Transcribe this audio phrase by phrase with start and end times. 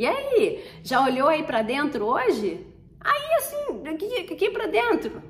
[0.00, 2.66] E aí, já olhou aí para dentro hoje?
[2.98, 5.22] Aí assim, aqui, aqui para dentro.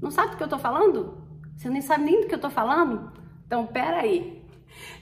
[0.00, 1.18] Não sabe do que eu tô falando?
[1.56, 3.12] Você nem sabe nem do que eu tô falando?
[3.44, 4.40] Então, pera aí.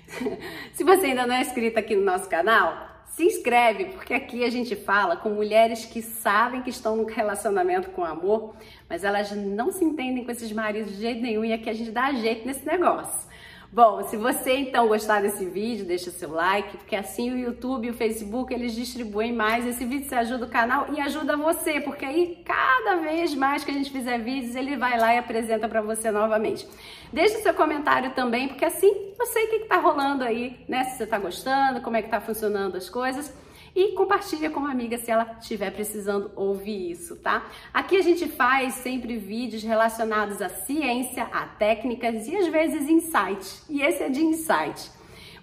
[0.72, 4.48] Se você ainda não é inscrito aqui no nosso canal, se inscreve, porque aqui a
[4.48, 8.56] gente fala com mulheres que sabem que estão no relacionamento com amor,
[8.88, 11.90] mas elas não se entendem com esses maridos de jeito nenhum e aqui a gente
[11.90, 13.28] dá jeito nesse negócio.
[13.70, 17.90] Bom, se você então gostar desse vídeo, deixa seu like, porque assim o YouTube e
[17.90, 19.66] o Facebook eles distribuem mais.
[19.66, 23.70] Esse vídeo se ajuda o canal e ajuda você, porque aí cada vez mais que
[23.70, 26.66] a gente fizer vídeos, ele vai lá e apresenta para você novamente.
[27.12, 30.84] Deixe seu comentário também, porque assim eu sei o que está rolando aí, né?
[30.84, 33.34] Se você está gostando, como é que tá funcionando as coisas
[33.74, 37.46] e compartilha com uma amiga se ela estiver precisando ouvir isso, tá?
[37.72, 43.62] Aqui a gente faz sempre vídeos relacionados à ciência, a técnicas e às vezes insight.
[43.68, 44.90] E esse é de insight.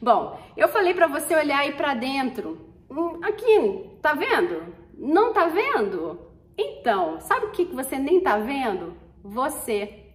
[0.01, 2.69] Bom, eu falei para você olhar aí para dentro.
[2.89, 4.73] Hum, aqui, tá vendo?
[4.97, 6.19] Não tá vendo?
[6.57, 8.95] Então, sabe o que você nem tá vendo?
[9.23, 10.05] Você.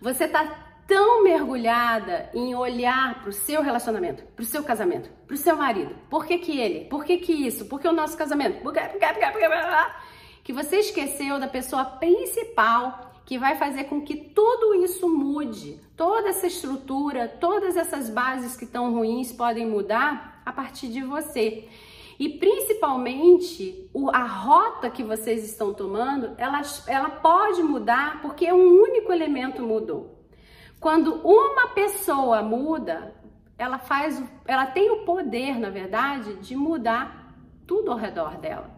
[0.00, 5.34] Você tá tão mergulhada em olhar para o seu relacionamento, para o seu casamento, para
[5.34, 5.94] o seu marido.
[6.10, 6.86] Por que, que ele?
[6.86, 7.66] Por que, que isso?
[7.66, 8.62] Por que o nosso casamento?
[10.42, 15.80] Que você esqueceu da pessoa principal que vai fazer com que tudo isso mude.
[15.96, 21.66] Toda essa estrutura, todas essas bases que estão ruins podem mudar a partir de você.
[22.18, 29.12] E principalmente a rota que vocês estão tomando, ela, ela pode mudar porque um único
[29.12, 30.13] elemento mudou.
[30.84, 33.14] Quando uma pessoa muda,
[33.56, 37.34] ela faz, ela tem o poder, na verdade, de mudar
[37.66, 38.68] tudo ao redor dela.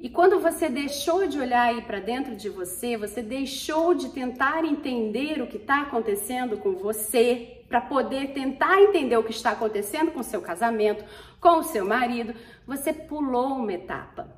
[0.00, 4.64] E quando você deixou de olhar aí para dentro de você, você deixou de tentar
[4.64, 10.12] entender o que está acontecendo com você, para poder tentar entender o que está acontecendo
[10.12, 11.04] com o seu casamento,
[11.38, 12.34] com o seu marido,
[12.66, 14.34] você pulou uma etapa.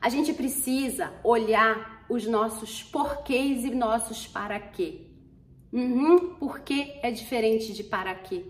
[0.00, 5.11] A gente precisa olhar os nossos porquês e nossos para quê.
[5.72, 8.44] Uhum, porque é diferente de para quê.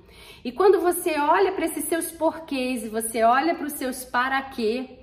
[0.45, 4.43] E quando você olha para esses seus porquês e você olha para os seus para
[4.43, 4.99] quê,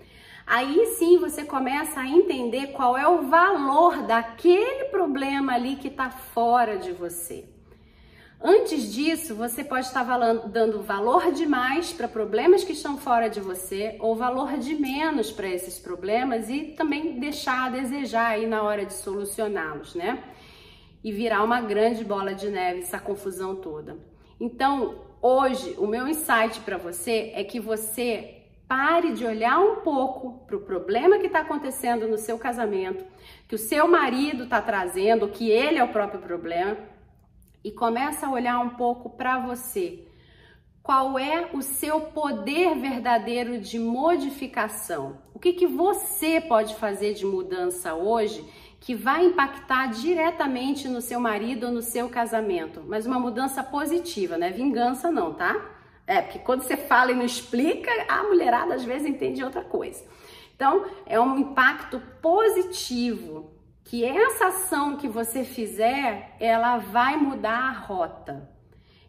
[0.45, 6.09] aí sim você começa a entender qual é o valor daquele problema ali que está
[6.09, 7.45] fora de você.
[8.41, 10.03] Antes disso, você pode estar
[10.47, 15.47] dando valor demais para problemas que estão fora de você ou valor de menos para
[15.47, 20.23] esses problemas e também deixar a desejar aí na hora de solucioná-los, né?
[21.03, 23.97] E virar uma grande bola de neve essa confusão toda.
[24.39, 28.35] Então, hoje, o meu insight para você é que você
[28.67, 33.03] pare de olhar um pouco para o problema que está acontecendo no seu casamento,
[33.47, 36.77] que o seu marido está trazendo, que ele é o próprio problema,
[37.63, 40.05] e começa a olhar um pouco para você.
[40.83, 45.17] Qual é o seu poder verdadeiro de modificação?
[45.33, 48.43] O que, que você pode fazer de mudança hoje
[48.79, 54.37] que vai impactar diretamente no seu marido ou no seu casamento, mas uma mudança positiva,
[54.37, 55.59] não é vingança não, tá?
[56.07, 60.03] É, porque quando você fala e não explica, a mulherada às vezes entende outra coisa.
[60.55, 63.51] Então, é um impacto positivo
[63.83, 68.49] que essa ação que você fizer, ela vai mudar a rota.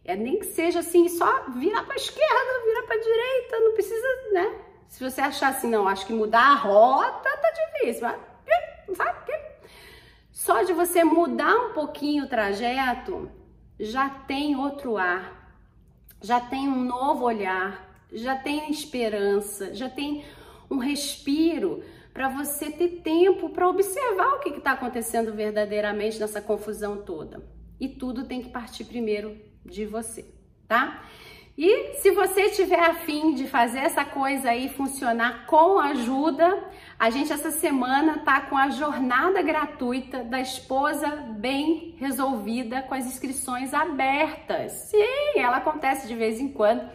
[0.04, 4.54] É nem que seja assim, só virar para esquerda, virar para direita, não precisa, né?
[4.88, 9.50] Se você achar assim, não, acho que mudar a rota tá difícil, mas, sabe?
[10.32, 13.30] Só de você mudar um pouquinho o trajeto,
[13.78, 15.56] já tem outro ar,
[16.22, 20.24] já tem um novo olhar, já tem esperança, já tem
[20.70, 21.82] um respiro
[22.12, 27.42] para você ter tempo para observar o que está acontecendo verdadeiramente nessa confusão toda.
[27.78, 30.26] E tudo tem que partir primeiro de você,
[30.68, 31.04] tá?
[31.62, 36.59] E se você tiver afim de fazer essa coisa aí funcionar com ajuda,
[36.98, 41.06] a gente essa semana tá com a jornada gratuita da esposa
[41.37, 44.72] bem resolvida com as inscrições abertas.
[44.72, 46.88] Sim, ela acontece de vez em quando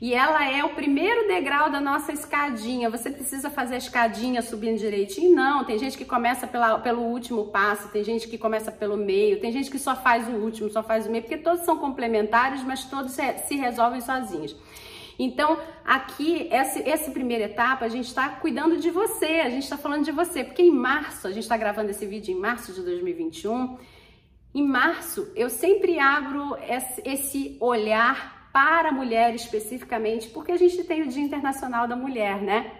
[0.00, 2.90] e ela é o primeiro degrau da nossa escadinha.
[2.90, 5.34] Você precisa fazer a escadinha subindo direitinho?
[5.34, 9.40] Não, tem gente que começa pela, pelo último passo, tem gente que começa pelo meio,
[9.40, 12.62] tem gente que só faz o último, só faz o meio, porque todos são complementares,
[12.62, 14.54] mas todos se resolvem sozinhos.
[15.18, 19.78] Então, aqui, essa, essa primeira etapa, a gente está cuidando de você, a gente está
[19.78, 22.82] falando de você, porque em março, a gente está gravando esse vídeo em março de
[22.82, 23.78] 2021,
[24.54, 26.56] em março, eu sempre abro
[27.04, 32.40] esse olhar para a mulher especificamente, porque a gente tem o Dia Internacional da Mulher,
[32.40, 32.72] né?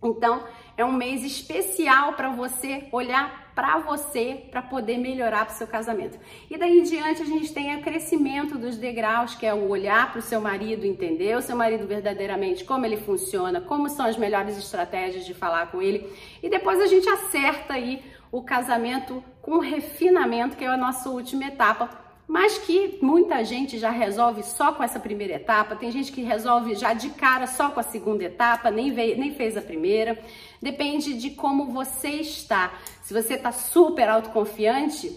[0.00, 0.44] Então,
[0.76, 5.66] é um mês especial para você olhar para você, para poder melhorar para o seu
[5.66, 6.16] casamento.
[6.48, 10.12] E daí em diante a gente tem o crescimento dos degraus, que é o olhar
[10.12, 14.16] para o seu marido, entender o seu marido verdadeiramente, como ele funciona, como são as
[14.16, 16.08] melhores estratégias de falar com ele.
[16.40, 21.46] E depois a gente acerta aí o casamento com refinamento, que é a nossa última
[21.46, 26.20] etapa mas que muita gente já resolve só com essa primeira etapa, tem gente que
[26.20, 30.18] resolve já de cara só com a segunda etapa, nem, veio, nem fez a primeira.
[30.60, 32.74] Depende de como você está.
[33.02, 35.10] Se você está super autoconfiante,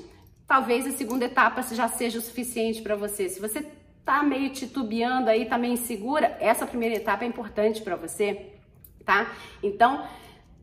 [0.48, 3.28] talvez a segunda etapa já seja o suficiente para você.
[3.28, 3.60] Se você
[4.00, 8.54] está meio titubeando aí, está meio insegura, essa primeira etapa é importante para você,
[9.06, 9.34] tá?
[9.62, 10.08] Então,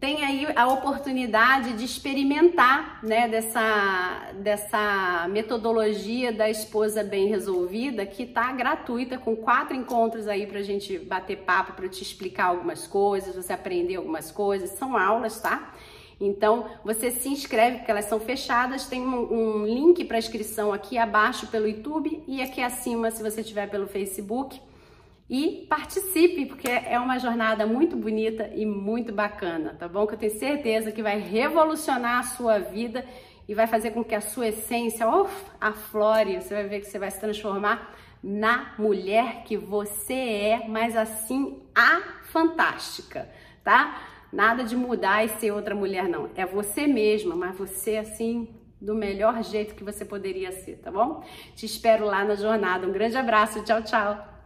[0.00, 8.22] tem aí a oportunidade de experimentar né, dessa, dessa metodologia da esposa bem resolvida, que
[8.22, 12.86] está gratuita, com quatro encontros aí para a gente bater papo, para te explicar algumas
[12.86, 14.70] coisas, você aprender algumas coisas.
[14.70, 15.74] São aulas, tá?
[16.20, 18.86] Então, você se inscreve, porque elas são fechadas.
[18.86, 23.42] Tem um, um link para inscrição aqui abaixo pelo YouTube e aqui acima, se você
[23.42, 24.60] tiver pelo Facebook
[25.30, 30.06] e participe, porque é uma jornada muito bonita e muito bacana, tá bom?
[30.06, 33.04] Que eu tenho certeza que vai revolucionar a sua vida
[33.46, 36.40] e vai fazer com que a sua essência uf, aflore.
[36.40, 41.62] Você vai ver que você vai se transformar na mulher que você é, mas assim,
[41.74, 43.28] a fantástica,
[43.62, 44.02] tá?
[44.32, 46.30] Nada de mudar e ser outra mulher, não.
[46.36, 48.48] É você mesma, mas você assim,
[48.80, 51.22] do melhor jeito que você poderia ser, tá bom?
[51.54, 52.86] Te espero lá na jornada.
[52.86, 54.37] Um grande abraço, tchau, tchau!